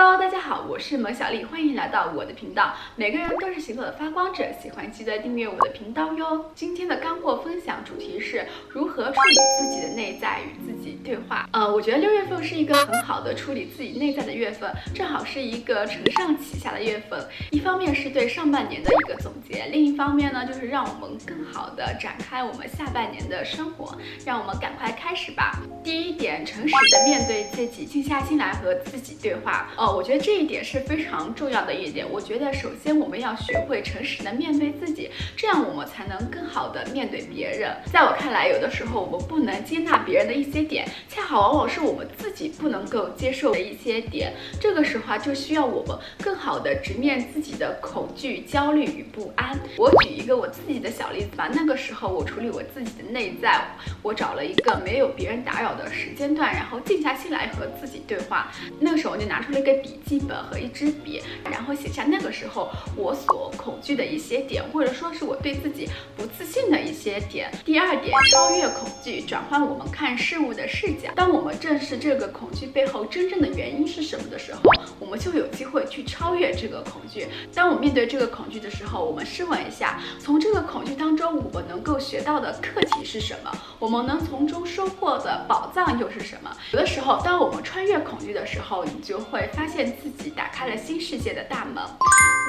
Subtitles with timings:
[0.00, 2.74] 喽大家好，我是萌小丽，欢迎来到我的频道。
[2.96, 6.42] 每个人都是行走的发光者，喜欢记得订阅我的频道哟。
[6.54, 11.46] 今天的干货分享主题是如何处理自己的内在与自己对话。
[11.52, 17.22] 呃，我觉得六月份是一个很好的处理自己内在的月份，正好是一个承上启下的月份。
[17.50, 23.94] 一方面是对上半年的一个总结，另一方面呢，就是让我们更好的展开我们下半年的生活。
[24.24, 25.60] 让我们赶快开始吧。
[25.84, 29.68] 第一点，诚实的面对自己，静下心来和自己对话。
[29.76, 32.06] 哦，我觉得这一点是非常重要的一点。
[32.10, 37.74] 我觉得首先我们要学会诚实的面对自己，这样我们才能更好的面对别人。
[37.92, 44.32] 在我看来，有的时候我们不能接纳别人的一些点，恰好往往是我们自己不能够接受的一些点。
[44.60, 49.58] 这个时候啊，就需要我们更好的直面自己的恐惧、焦虑与不安。
[49.76, 51.50] 我举一个我自己的小例子吧。
[51.52, 53.60] 那个时候我处理我自己的内在，
[54.02, 58.52] 我找了一个没有别人打扰的时间段，然后静下心来和自己对话。
[58.78, 59.79] 那个时候我就拿出了一个。
[59.82, 67.50] 笔记本和一支笔，然后写下那个时候我所恐惧的一些点，或者说是我对自己不自信的一些点。
[67.64, 71.10] 第二点，超越恐惧，转换我们看事物的视角。
[71.14, 74.60] 当我们正视这个恐惧背后真正的原因是什么的时候，
[74.98, 77.26] 我们就有机会去超越这个恐惧。
[77.54, 83.50] 当我面对这个恐惧的时候，我们试问一下，从这个恐惧当中，我们能够学到的课题是什么？
[83.78, 86.50] 我们能从中收获的宝藏又是什么？
[86.72, 89.48] 有的时候，当我们穿越恐惧的时候，你就会。
[89.52, 91.82] 发现自己打开了新世界的大门。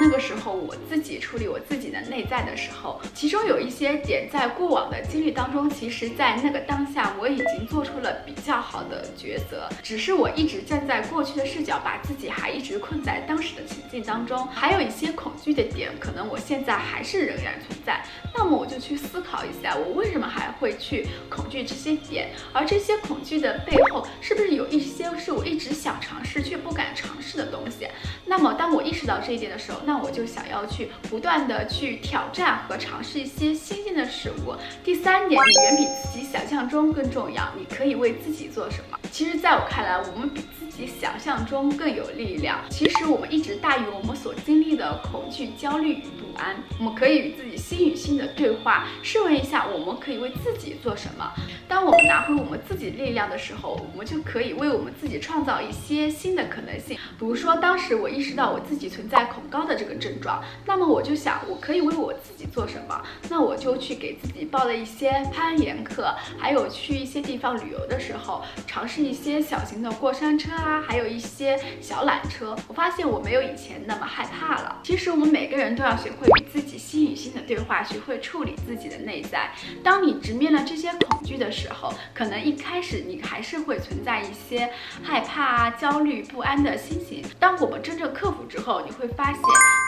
[0.02, 9.68] 那个时候，我自己处理我自己的内在的时候，其中有一些点在过往的经历当中，其实，在那个当下，我已经做出了比较好的抉择。
[9.84, 14.48] 只是我一直站在过去的视角，把自己还一直困在当时的情境当中。
[14.48, 18.02] 还有一些恐惧的点，可能我现在还是仍然存在。
[18.34, 22.32] 那么，我就去思考一下，我为什么还会去恐惧这些点？
[22.54, 27.10] 而这些恐惧的背后，是不是有一些是我一直想尝试却不敢尝？
[27.24, 27.88] 试的东西，
[28.26, 34.54] 那么当我意识到这一点的时候，那我就想要去不断的去挑战和尝试一些新鲜的事物。
[34.84, 37.48] 第三点，你远比自己想象中更重要。
[37.56, 39.00] 你可以为自己做什么？
[39.12, 42.60] 其实，在我看来，我们比自己想象中更有力量。
[42.70, 46.56] 其实，我们一直大于我们所经历的恐惧、焦虑与不安。
[46.80, 51.31] 我们可以与自己心与心的对话，试问一下，我们可以为自己做什么？
[51.67, 56.97] 当我们拿回我们自己力量的时候，我们就可以为我们自己创造一些新的可能性。
[57.19, 63.01] 比如说，当时我意识到我自己存在恐高的这个症状，那么我就想，我可以为我自己做什么？
[63.29, 72.56] 那我就去给自己报了一些攀岩课，还有去一些地方旅游的时候，尝试一些小型的过山车啊，还有一些小缆车。
[72.68, 74.79] 我发现我没有以前那么害怕了。
[74.83, 79.52] 其实我们每个人都要学会与自己心与心的对话，学会处理自己的内在。
[79.84, 84.69] 当你直面了这些恐惧的时候，可能一开始你还是会存在一些
[85.03, 86.72] 害怕啊、焦虑不安的。
[86.81, 87.24] 心情。
[87.40, 89.41] 当我们真正克服之后，你会发现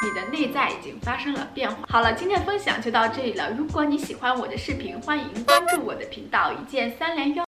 [0.03, 1.87] 你的内在已经发生了变化。
[1.89, 3.49] 好了，今天的分享就到这里了。
[3.57, 7.43] 如果你喜欢我的视频，欢迎关注我的频道，一键三连哟。